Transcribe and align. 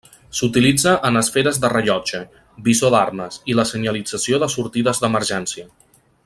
S'utilitza 0.37 0.93
en 1.09 1.19
esferes 1.19 1.59
de 1.65 1.69
rellotge, 1.73 2.21
visor 2.69 2.95
d'armes, 2.97 3.39
i 3.53 3.57
la 3.61 3.67
senyalització 3.73 4.41
de 4.45 4.51
sortides 4.55 5.05
d'emergència. 5.05 5.69